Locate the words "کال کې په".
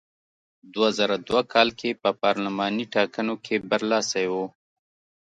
1.53-2.09